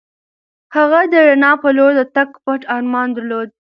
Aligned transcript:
هغه 0.75 0.99
د 1.11 1.13
رڼا 1.27 1.51
په 1.63 1.69
لور 1.77 1.91
د 1.99 2.01
تګ 2.15 2.29
پټ 2.43 2.61
ارمان 2.75 3.07
درلود. 3.17 3.49